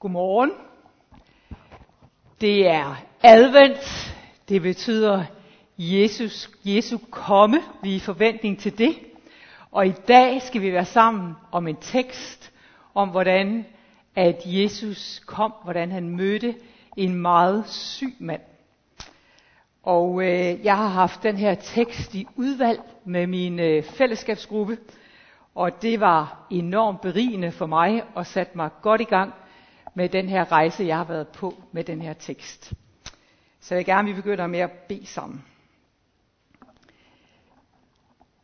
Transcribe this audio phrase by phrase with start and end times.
[0.00, 0.50] Godmorgen.
[2.40, 4.14] Det er advent.
[4.48, 5.24] Det betyder
[5.78, 7.60] Jesus, Jesu komme.
[7.82, 8.98] Vi er i forventning til det.
[9.72, 12.52] Og i dag skal vi være sammen om en tekst
[12.94, 13.66] om, hvordan
[14.16, 16.54] at Jesus kom, hvordan han mødte
[16.96, 18.42] en meget syg mand.
[19.82, 24.78] Og øh, jeg har haft den her tekst i udvalg med min øh, fællesskabsgruppe,
[25.54, 29.34] og det var enormt berigende for mig og satte mig godt i gang
[29.94, 32.72] med den her rejse, jeg har været på med den her tekst.
[33.60, 35.44] Så jeg vil gerne, vi begynder med at bede sammen.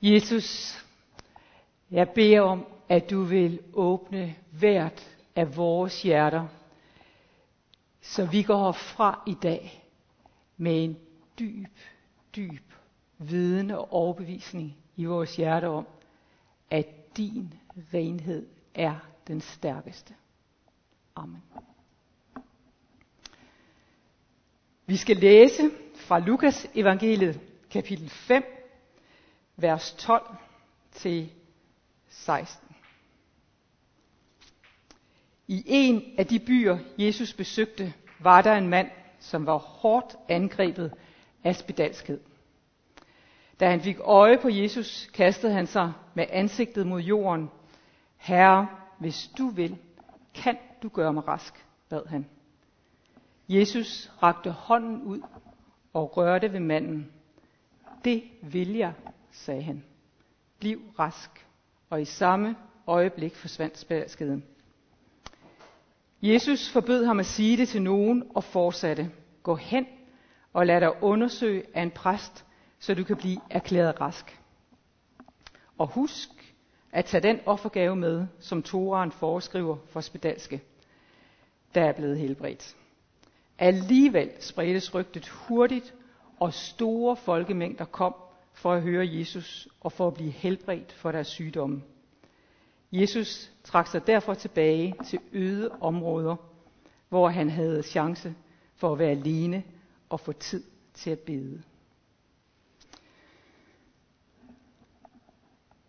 [0.03, 0.79] Jesus,
[1.91, 6.47] jeg beder om, at du vil åbne hvert af vores hjerter,
[8.01, 9.85] så vi går fra i dag
[10.57, 10.97] med en
[11.39, 11.69] dyb,
[12.37, 12.73] dyb
[13.19, 15.87] viden og overbevisning i vores hjerte om,
[16.71, 17.55] at din
[17.95, 18.95] renhed er
[19.29, 20.15] den stærkeste.
[21.17, 21.43] Amen.
[24.87, 28.45] Vi skal læse fra Lukas evangeliet kapitel 5,
[29.57, 30.37] vers 12
[30.93, 31.33] til
[32.09, 32.77] 16.
[35.49, 40.93] I en af de byer, Jesus besøgte, var der en mand, som var hårdt angrebet
[41.45, 42.21] af spedalskhed.
[43.61, 47.51] Da han fik øje på Jesus, kastede han sig med ansigtet mod jorden.
[48.17, 49.79] Herre, hvis du vil,
[50.35, 52.27] kan du gør mig rask, bad han.
[53.49, 55.21] Jesus rakte hånden ud
[55.93, 57.13] og rørte ved manden.
[58.05, 58.93] Det vil jeg,
[59.31, 59.85] sagde han.
[60.59, 61.47] Bliv rask.
[61.91, 64.45] Og i samme øjeblik forsvandt spærskeden.
[66.23, 69.11] Jesus forbød ham at sige det til nogen og fortsatte.
[69.43, 69.87] Gå hen
[70.53, 72.47] og lad dig undersøge af en præst,
[72.79, 74.41] så du kan blive erklæret rask.
[75.79, 76.55] Og husk
[76.93, 80.63] at tage den offergave med, som Toraen foreskriver for spedalske,
[81.75, 82.77] der er blevet helbredt.
[83.59, 85.95] Alligevel spredtes rygtet hurtigt,
[86.41, 88.15] og store folkemængder kom
[88.53, 91.83] for at høre Jesus og for at blive helbredt for deres sygdomme.
[92.93, 96.37] Jesus trak sig derfor tilbage til øde områder,
[97.09, 98.35] hvor han havde chance
[98.77, 99.63] for at være alene
[100.09, 101.63] og få tid til at bede.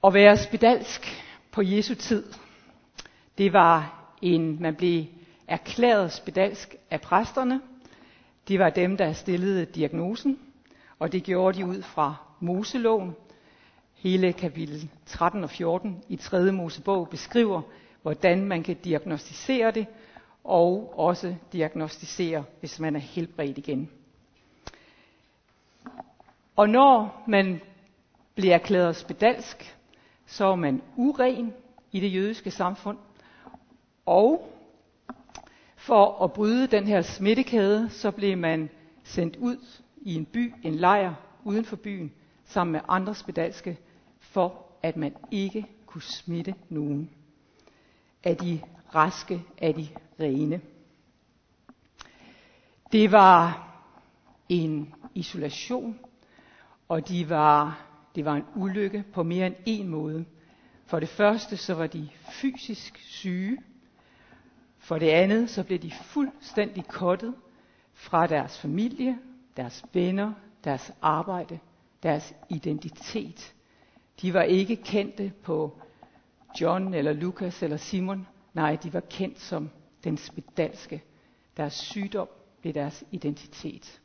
[0.04, 1.02] At være spedalsk
[1.52, 2.34] på Jesu tid,
[3.38, 5.06] det var en, man blev
[5.48, 7.62] erklæret spedalsk af præsterne.
[8.48, 10.40] De var dem, der stillede diagnosen,
[11.00, 13.16] og det gjorde de ud fra Moseloven.
[13.94, 16.52] Hele kapitel 13 og 14 i 3.
[16.52, 17.62] Mosebog beskriver,
[18.02, 19.88] hvordan man kan diagnostisere det,
[20.44, 23.90] og også diagnostisere, hvis man er helbredt igen.
[26.56, 27.62] Og når man
[28.36, 29.78] bliver erklæret spedalsk,
[30.26, 31.54] så er man uren
[31.92, 32.98] i det jødiske samfund.
[34.06, 34.55] Og
[35.86, 38.70] for at bryde den her smittekæde, så blev man
[39.04, 39.58] sendt ud
[40.02, 41.14] i en by, en lejr
[41.44, 42.12] uden for byen,
[42.46, 43.78] sammen med andre spedalske,
[44.20, 47.10] for at man ikke kunne smitte nogen
[48.24, 48.62] af de
[48.96, 49.88] raske, af de
[50.20, 50.62] rene.
[52.92, 53.68] Det var
[54.50, 56.00] en isolation,
[56.90, 57.86] og de var
[58.16, 60.26] det var en ulykke på mere end en måde.
[60.86, 63.58] For det første så var de fysisk syge.
[64.86, 67.36] For det andet så blev de fuldstændig kottet
[67.94, 69.20] fra deres familie,
[69.58, 71.60] deres venner, deres arbejde,
[72.04, 73.54] deres identitet.
[74.22, 75.80] De var ikke kendte på
[76.62, 78.28] John eller Lukas eller Simon.
[78.54, 79.70] Nej, de var kendt som
[80.04, 81.04] den spedalske.
[81.58, 82.28] Deres sygdom
[82.62, 84.02] blev deres identitet.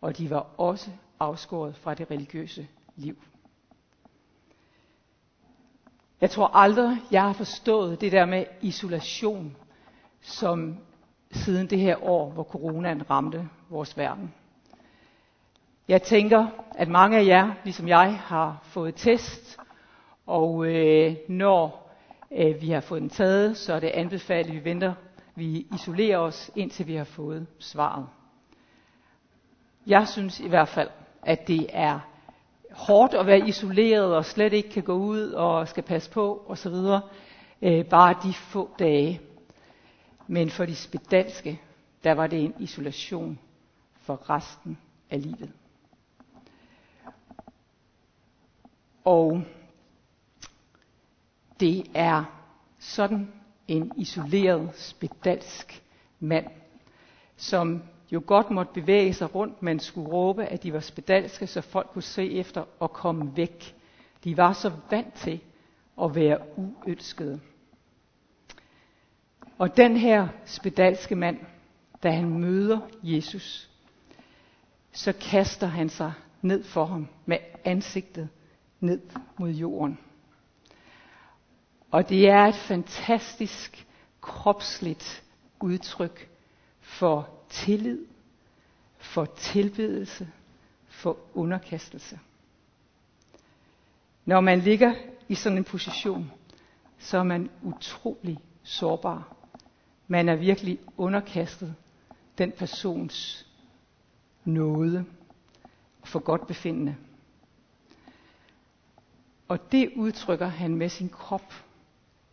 [0.00, 0.90] Og de var også
[1.20, 3.16] afskåret fra det religiøse liv.
[6.20, 9.56] Jeg tror aldrig, jeg har forstået det der med isolation,
[10.22, 10.78] som
[11.30, 14.34] siden det her år, hvor coronaen ramte vores verden.
[15.88, 19.58] Jeg tænker, at mange af jer, ligesom jeg, har fået test,
[20.26, 21.90] og øh, når
[22.32, 24.94] øh, vi har fået den taget, så er det anbefalet, at vi venter,
[25.34, 28.06] vi isolerer os, indtil vi har fået svaret.
[29.86, 30.88] Jeg synes i hvert fald,
[31.22, 32.00] at det er
[32.70, 36.74] hårdt at være isoleret og slet ikke kan gå ud og skal passe på osv.
[37.62, 39.20] Øh, bare de få dage.
[40.26, 41.60] Men for de spedalske,
[42.04, 43.38] der var det en isolation
[44.00, 44.78] for resten
[45.10, 45.52] af livet.
[49.04, 49.42] Og
[51.60, 52.24] det er
[52.78, 53.32] sådan
[53.68, 55.82] en isoleret spedalsk
[56.20, 56.46] mand,
[57.36, 57.82] som
[58.12, 61.88] jo godt måtte bevæge sig rundt, men skulle råbe, at de var spedalske, så folk
[61.92, 63.76] kunne se efter og komme væk.
[64.24, 65.40] De var så vant til
[66.02, 67.40] at være uønskede.
[69.58, 71.38] Og den her spedalske mand,
[72.02, 73.70] da han møder Jesus,
[74.92, 76.12] så kaster han sig
[76.42, 78.28] ned for ham med ansigtet
[78.80, 79.00] ned
[79.38, 79.98] mod jorden.
[81.90, 83.86] Og det er et fantastisk
[84.20, 85.22] kropsligt
[85.60, 86.28] udtryk
[86.80, 88.06] for tillid,
[88.98, 90.28] for tilbedelse,
[90.88, 92.18] for underkastelse.
[94.24, 94.94] Når man ligger
[95.28, 96.32] i sådan en position,
[96.98, 99.36] så er man utrolig sårbar.
[100.06, 101.74] Man er virkelig underkastet
[102.38, 103.46] den persons
[104.44, 105.04] nåde
[106.04, 106.96] for godt befindende.
[109.48, 111.54] Og det udtrykker han med sin krop,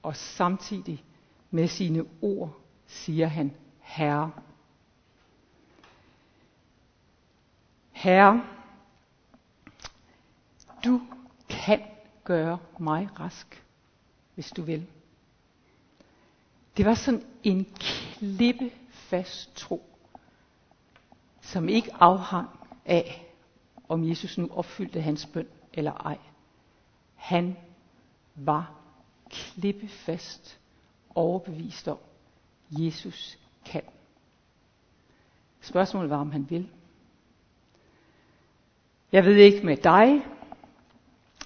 [0.03, 1.03] og samtidig
[1.51, 2.57] med sine ord
[2.87, 4.31] siger han, Herre.
[7.91, 8.43] Herre,
[10.85, 11.01] du
[11.49, 11.81] kan
[12.23, 13.63] gøre mig rask,
[14.35, 14.87] hvis du vil.
[16.79, 19.83] Det var sådan en klippefast tro,
[21.41, 22.49] som ikke afhang
[22.85, 23.25] af,
[23.89, 26.17] om Jesus nu opfyldte hans bøn eller ej.
[27.15, 27.57] Han
[28.35, 28.71] var
[29.29, 30.59] klippefast
[31.15, 31.97] overbevist om,
[32.69, 33.83] Jesus kan.
[35.61, 36.69] Spørgsmålet var, om han vil.
[39.11, 40.25] Jeg ved ikke med dig,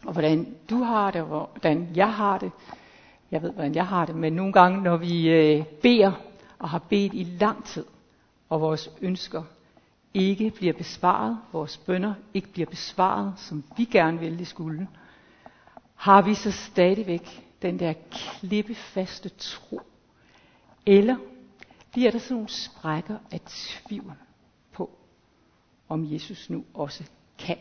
[0.06, 2.51] og hvordan du har det, og hvordan jeg har det.
[3.33, 6.12] Jeg ved, hvordan jeg har det, men nogle gange, når vi øh, beder
[6.59, 7.85] og har bedt i lang tid,
[8.50, 9.44] og vores ønsker
[10.13, 14.88] ikke bliver besvaret, vores bønder ikke bliver besvaret, som vi gerne ville, de skulle,
[15.95, 19.81] har vi så stadigvæk den der klippefaste tro?
[20.86, 21.15] Eller
[21.91, 24.13] bliver der sådan nogle sprækker af tvivl
[24.74, 24.89] på,
[25.89, 27.03] om Jesus nu også
[27.38, 27.57] kan?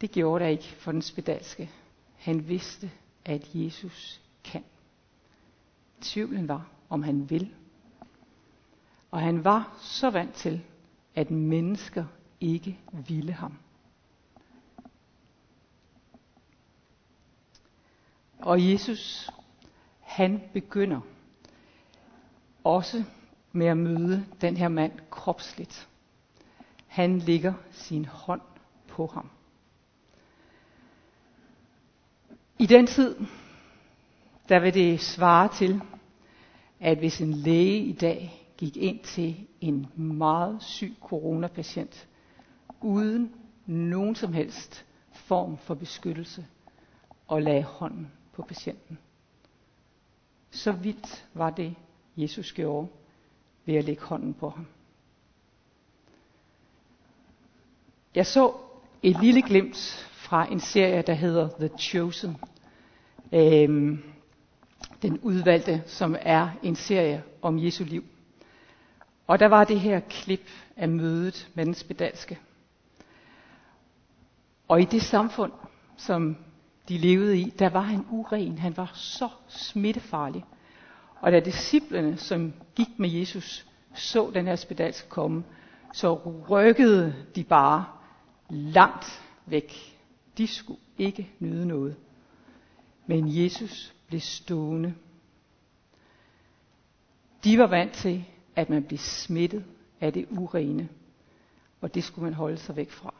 [0.00, 1.70] Det gjorde der ikke for den spedalske.
[2.16, 2.90] Han vidste,
[3.24, 4.64] at Jesus kan.
[6.00, 7.54] Tvivlen var, om han vil.
[9.10, 10.62] Og han var så vant til,
[11.14, 12.04] at mennesker
[12.40, 13.58] ikke ville ham.
[18.38, 19.30] Og Jesus,
[20.00, 21.00] han begynder
[22.64, 23.04] også
[23.52, 25.88] med at møde den her mand kropsligt.
[26.86, 28.40] Han lægger sin hånd
[28.88, 29.30] på ham.
[32.66, 33.16] I den tid,
[34.48, 35.80] der vil det svare til,
[36.80, 42.08] at hvis en læge i dag gik ind til en meget syg coronapatient,
[42.80, 43.32] uden
[43.66, 46.46] nogen som helst form for beskyttelse,
[47.26, 48.98] og lagde hånden på patienten.
[50.50, 51.74] Så vidt var det,
[52.16, 52.88] Jesus gjorde
[53.66, 54.66] ved at lægge hånden på ham.
[58.14, 58.52] Jeg så
[59.02, 62.36] et lille glimt fra en serie, der hedder The Chosen.
[63.32, 64.02] Øhm,
[65.02, 68.04] den udvalgte, som er en serie om Jesu liv.
[69.26, 72.38] Og der var det her klip af mødet med den spedalske.
[74.68, 75.52] Og i det samfund,
[75.96, 76.36] som
[76.88, 78.58] de levede i, der var han uren.
[78.58, 80.44] Han var så smittefarlig.
[81.20, 85.44] Og da disciplene, som gik med Jesus, så den her spedalske komme,
[85.92, 86.14] så
[86.50, 87.84] rykkede de bare
[88.50, 89.96] langt væk.
[90.38, 91.96] De skulle ikke nyde noget.
[93.06, 94.94] Men Jesus blev stående.
[97.44, 98.24] De var vant til,
[98.56, 99.64] at man blev smittet
[100.00, 100.88] af det urene,
[101.80, 103.14] og det skulle man holde sig væk fra.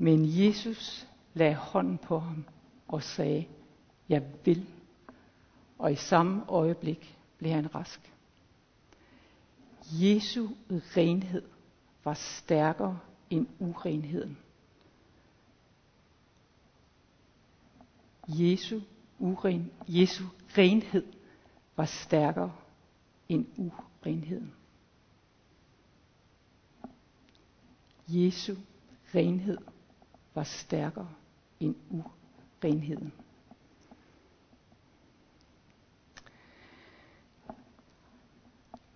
[0.00, 2.44] Men Jesus lagde hånden på ham
[2.88, 3.46] og sagde,
[4.08, 4.66] jeg vil.
[5.78, 8.12] Og i samme øjeblik blev han rask.
[9.92, 11.42] Jesu renhed
[12.04, 12.98] var stærkere
[13.30, 14.38] end urenheden.
[18.28, 18.80] Jesu,
[19.18, 20.24] uren, Jesu
[20.58, 21.04] renhed
[21.76, 22.52] var stærkere
[23.28, 24.52] end urenheden.
[28.08, 28.54] Jesu
[29.14, 29.58] renhed
[30.34, 31.08] var stærkere
[31.60, 33.12] end urenheden.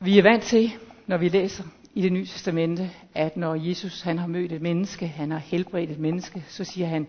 [0.00, 0.70] Vi er vant til,
[1.06, 5.06] når vi læser i det nye testamente, at når Jesus han har mødt et menneske,
[5.08, 7.06] han har helbredt et menneske, så siger han,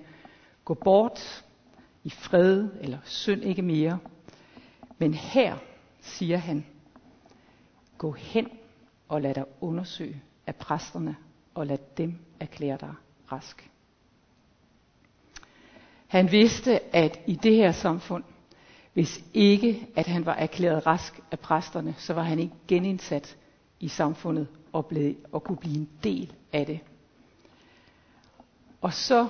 [0.66, 1.46] gå bort
[2.10, 4.00] i fred eller synd ikke mere.
[4.98, 5.58] Men her
[6.02, 6.66] siger han,
[7.98, 8.48] gå hen
[9.08, 11.16] og lad dig undersøge af præsterne,
[11.54, 12.94] og lad dem erklære dig
[13.32, 13.70] rask.
[16.08, 18.24] Han vidste, at i det her samfund,
[18.94, 23.38] hvis ikke at han var erklæret rask af præsterne, så var han ikke genindsat
[23.80, 26.80] i samfundet og, blev, og kunne blive en del af det.
[28.82, 29.28] Og så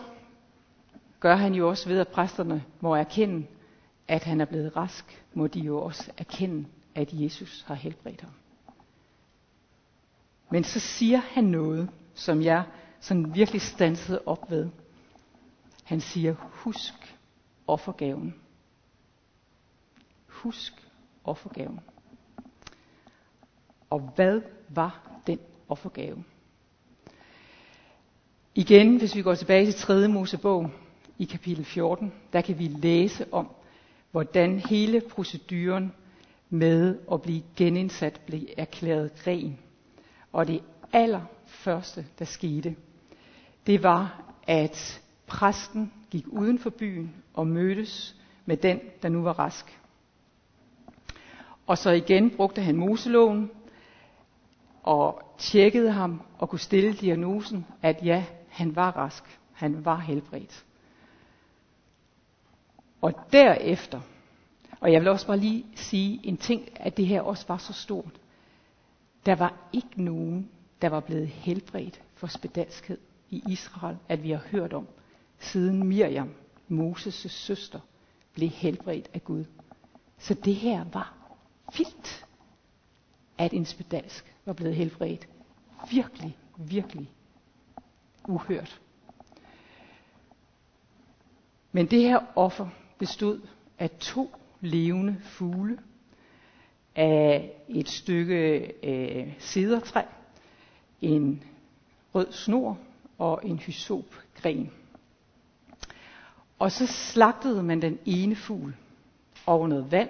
[1.20, 3.48] gør han jo også ved, at præsterne må erkende,
[4.08, 8.32] at han er blevet rask, må de jo også erkende, at Jesus har helbredt ham.
[10.52, 12.64] Men så siger han noget, som jeg
[13.00, 14.70] sådan virkelig stansede op ved.
[15.84, 17.16] Han siger, husk
[17.68, 18.36] offergaven.
[20.28, 20.74] Husk
[21.24, 21.80] offergaven.
[23.90, 26.24] Og hvad var den offergave?
[28.56, 30.08] Igen, hvis vi går tilbage til 3.
[30.08, 30.72] Mosebog
[31.20, 33.50] i kapitel 14, der kan vi læse om,
[34.12, 35.94] hvordan hele proceduren
[36.50, 39.60] med at blive genindsat blev erklæret ren.
[40.32, 40.62] Og det
[40.94, 42.76] allerførste, der skete,
[43.68, 49.40] det var, at præsten gik uden for byen og mødtes med den, der nu var
[49.40, 49.80] rask.
[51.68, 53.52] Og så igen brugte han Moseloven
[54.84, 59.24] og tjekkede ham og kunne stille diagnosen, at ja, han var rask.
[59.54, 60.66] Han var helbredt.
[63.02, 64.02] Og derefter,
[64.80, 67.74] og jeg vil også bare lige sige en ting, at det her også var så
[67.74, 68.20] stort.
[69.26, 70.50] Der var ikke nogen,
[70.82, 72.98] der var blevet helbredt for spedalskhed
[73.30, 74.88] i Israel, at vi har hørt om,
[75.40, 76.34] siden Miriam,
[76.70, 77.80] Moses' søster,
[78.34, 79.46] blev helbredt af Gud.
[80.18, 81.14] Så det her var
[81.78, 82.26] vildt,
[83.38, 85.28] at en spedalsk var blevet helbredt.
[85.92, 87.12] Virkelig, virkelig
[88.28, 88.82] uhørt.
[91.72, 92.68] Men det her offer
[93.00, 93.40] bestod
[93.80, 95.80] af to levende fugle,
[96.96, 100.02] af et stykke øh, cedertræ,
[101.02, 101.44] en
[102.16, 102.78] rød snor
[103.18, 104.72] og en hysopgren.
[106.60, 108.76] Og så slagtede man den ene fugl
[109.46, 110.10] over noget vand,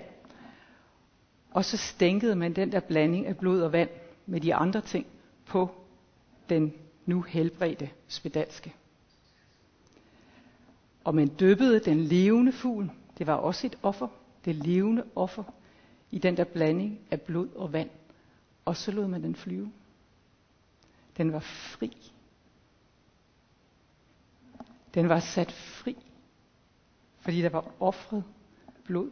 [1.52, 3.90] og så stænkede man den der blanding af blod og vand
[4.26, 5.06] med de andre ting
[5.46, 5.70] på
[6.50, 6.74] den
[7.06, 8.74] nu helbredte spedalske.
[11.04, 12.92] Og man døbede den levende fugl.
[13.18, 14.08] Det var også et offer.
[14.46, 15.44] Det levende offer
[16.12, 17.90] i den der blanding af blod og vand.
[18.66, 19.72] Og så lod man den flyve.
[21.18, 22.12] Den var fri.
[24.94, 25.98] Den var sat fri.
[27.20, 28.24] Fordi der var offret
[28.84, 29.12] blod.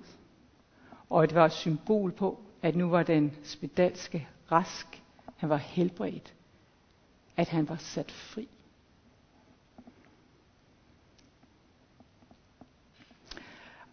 [1.09, 5.03] Og det var et symbol på, at nu var den spedalske rask.
[5.37, 6.33] Han var helbredt.
[7.37, 8.47] At han var sat fri.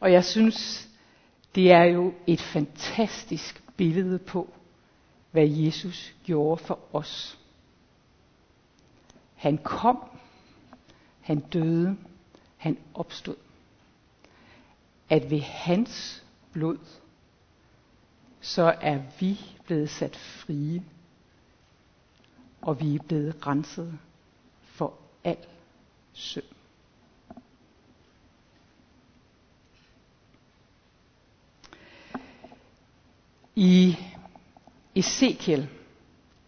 [0.04, 0.88] Og jeg synes,
[1.54, 4.54] det er jo et fantastisk billede på,
[5.30, 7.38] hvad Jesus gjorde for os.
[9.34, 9.98] Han kom,
[11.20, 11.96] han døde,
[12.56, 13.36] han opstod.
[15.10, 16.78] At ved hans blod,
[18.40, 20.84] så er vi blevet sat frie,
[22.62, 23.98] og vi er blevet renset
[24.62, 24.94] for
[25.24, 25.38] al
[26.12, 26.53] synd.
[33.56, 33.96] I
[34.94, 35.68] Ezekiel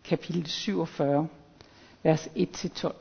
[0.05, 1.29] kapitel 47,
[2.03, 2.93] vers 1-12,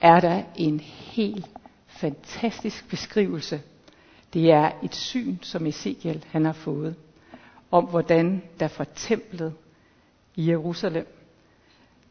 [0.00, 1.50] er der en helt
[1.86, 3.62] fantastisk beskrivelse.
[4.32, 6.94] Det er et syn, som Ezekiel han har fået,
[7.70, 9.54] om hvordan der fra templet
[10.36, 11.06] i Jerusalem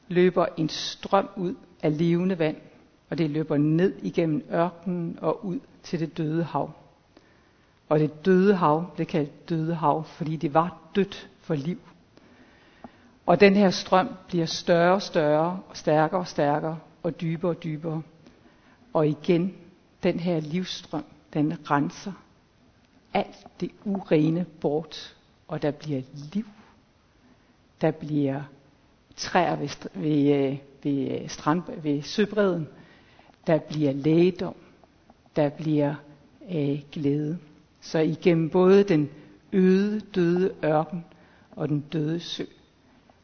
[0.08, 2.58] løber en strøm ud af levende vand,
[3.10, 6.72] og det løber ned igennem ørkenen og ud til det døde hav.
[7.92, 11.80] Og det døde hav blev kaldt døde hav, fordi det var dødt for liv.
[13.26, 17.64] Og den her strøm bliver større og større, og stærkere og stærkere, og dybere og
[17.64, 18.02] dybere.
[18.94, 19.54] Og igen,
[20.04, 22.12] den her livsstrøm, den renser
[23.14, 25.16] alt det urene bort,
[25.48, 26.02] og der bliver
[26.34, 26.46] liv.
[27.82, 28.42] Der bliver
[29.16, 32.68] træer ved, ved, øh, ved, øh, strand, ved søbredden.
[33.48, 34.56] Der bliver lægedom.
[35.36, 35.96] Der bliver
[36.52, 37.40] øh, glæde.
[37.82, 39.10] Så igennem både den
[39.54, 41.06] øde, døde ørken
[41.52, 42.44] og den døde sø,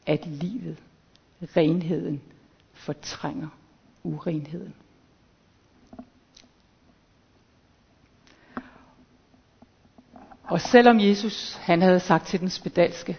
[0.05, 0.77] at livet,
[1.41, 2.21] renheden,
[2.73, 3.47] fortrænger
[4.03, 4.73] urenheden.
[10.43, 13.17] Og selvom Jesus han havde sagt til den spedalske,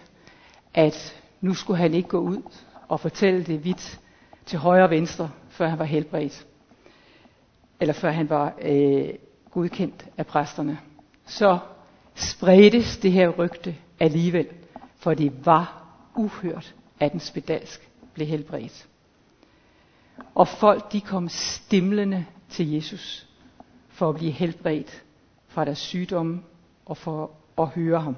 [0.73, 2.41] at nu skulle han ikke gå ud
[2.87, 3.99] og fortælle det vidt
[4.45, 6.47] til højre og venstre, før han var helbredt,
[7.79, 9.09] eller før han var øh,
[9.51, 10.79] godkendt af præsterne,
[11.29, 11.59] så
[12.15, 14.47] spredtes det her rygte alligevel,
[14.97, 18.87] for det var uhørt, at en spedalsk blev helbredt.
[20.35, 23.27] Og folk de kom stimlende til Jesus
[23.87, 25.03] for at blive helbredt
[25.47, 26.41] fra deres sygdomme
[26.85, 28.15] og for at høre ham.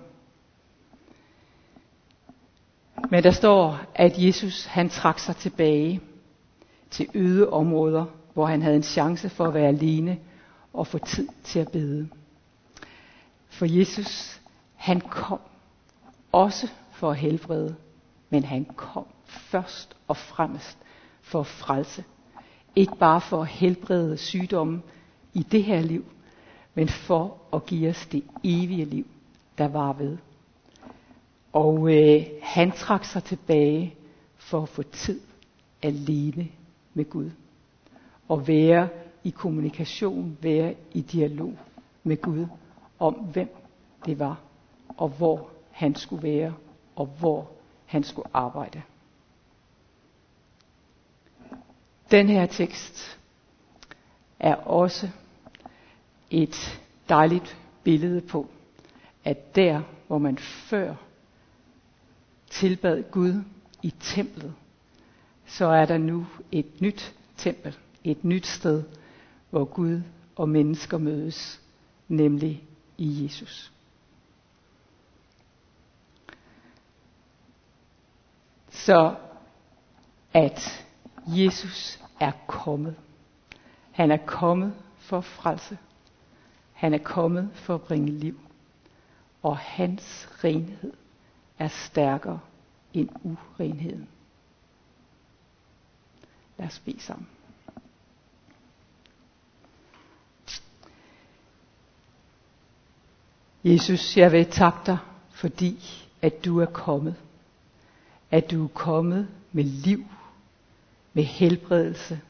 [3.10, 6.02] Men der står, at Jesus han trak sig tilbage
[6.90, 10.20] til øde områder, hvor han havde en chance for at være alene
[10.74, 12.10] og få tid til at bede.
[13.52, 14.42] For Jesus,
[14.76, 15.40] han kom
[16.32, 17.76] også for at helbrede,
[18.30, 20.78] men han kom først og fremmest
[21.22, 22.04] for at frelse.
[22.76, 24.82] Ikke bare for at helbrede sygdomme
[25.34, 26.06] i det her liv,
[26.74, 29.06] men for at give os det evige liv,
[29.58, 30.18] der var ved.
[31.54, 33.96] Og øh, han trak sig tilbage
[34.38, 35.22] for at få tid
[35.82, 36.48] alene
[36.94, 37.32] med Gud.
[38.28, 38.90] Og være
[39.24, 41.60] i kommunikation, være i dialog
[42.04, 42.46] med Gud
[43.02, 43.56] om, hvem
[44.06, 44.40] det var,
[44.98, 46.54] og hvor han skulle være,
[46.96, 47.52] og hvor
[47.86, 48.82] han skulle arbejde.
[52.12, 53.20] Den her tekst
[54.40, 55.10] er også
[56.30, 58.48] et dejligt billede på,
[59.24, 60.96] at der, hvor man før
[62.50, 63.44] tilbad Gud
[63.82, 64.54] i templet,
[65.46, 68.84] så er der nu et nyt tempel, et nyt sted,
[69.50, 70.02] hvor Gud
[70.36, 71.62] og mennesker mødes,
[72.08, 72.64] nemlig
[72.98, 73.72] i Jesus.
[78.70, 79.16] Så
[80.34, 80.86] at
[81.28, 82.96] Jesus er kommet.
[83.92, 85.78] Han er kommet for at frelse.
[86.74, 88.40] Han er kommet for at bringe liv.
[89.42, 90.94] Og hans renhed
[91.60, 92.40] er stærkere
[92.94, 94.08] end urenheden.
[96.58, 97.28] Lad os bede sammen.
[103.64, 104.98] Jesus, jeg vil takke dig,
[105.32, 107.16] fordi at du er kommet.
[108.32, 110.06] At du er kommet med liv,
[111.14, 112.22] med helbredelse,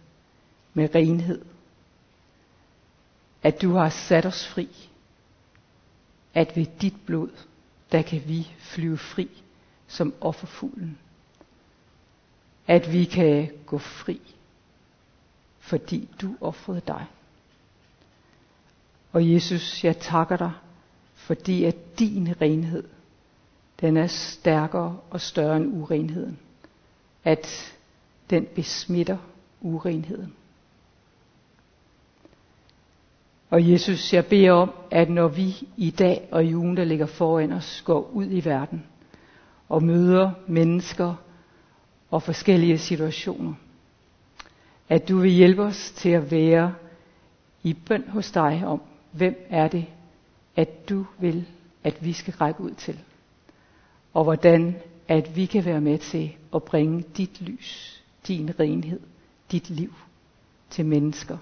[0.74, 1.46] med renhed.
[3.44, 4.90] At du har sat os fri.
[6.34, 7.30] At ved dit blod,
[7.92, 9.30] der kan vi flyve fri
[9.88, 10.98] som offerfuglen.
[12.68, 14.22] At vi kan gå fri,
[15.60, 17.06] fordi du offrede dig.
[19.12, 20.52] Og Jesus, jeg takker dig,
[21.32, 22.84] fordi at din renhed,
[23.82, 26.40] den er stærkere og større end urenheden.
[27.24, 27.74] At
[28.30, 29.18] den besmitter
[29.62, 30.34] urenheden.
[33.50, 37.06] Og Jesus, jeg beder om, at når vi i dag og i ugen, der ligger
[37.06, 38.84] foran os, går ud i verden
[39.70, 41.14] og møder mennesker
[42.10, 43.54] og forskellige situationer,
[44.90, 46.74] at du vil hjælpe os til at være
[47.64, 49.86] i bøn hos dig om, hvem er det,
[50.56, 51.46] at du vil,
[51.84, 53.00] at vi skal række ud til.
[54.14, 54.76] Og hvordan
[55.08, 59.00] at vi kan være med til at bringe dit lys, din renhed,
[59.52, 59.94] dit liv
[60.70, 61.38] til mennesker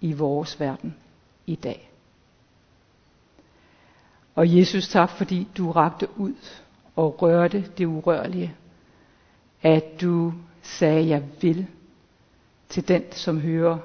[0.00, 0.94] i vores verden
[1.46, 1.90] i dag.
[4.34, 6.34] Og Jesus, tak fordi du rakte ud
[6.96, 8.54] og rørte det urørlige.
[9.62, 10.32] At du
[10.62, 11.66] sagde, jeg vil
[12.68, 13.78] til den, som hører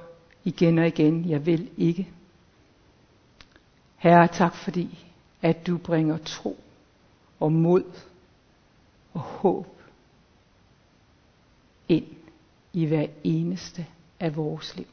[0.44, 2.08] igen og igen, jeg vil ikke.
[4.02, 5.06] Herre, tak fordi,
[5.42, 6.58] at du bringer tro
[7.40, 7.84] og mod
[9.14, 9.68] og håb
[11.90, 12.06] ind
[12.74, 13.88] i hver eneste
[14.20, 14.88] af vores liv.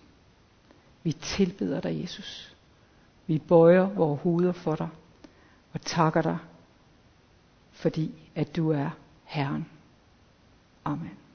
[1.03, 2.57] Vi tilbeder dig, Jesus.
[3.27, 4.89] Vi bøjer vores hoveder for dig
[5.73, 6.39] og takker dig,
[7.73, 8.91] fordi at du er
[9.25, 9.69] Herren.
[10.85, 11.28] Amen.